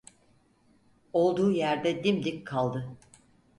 [1.13, 2.89] Olduğu yerde dimdik kaldı.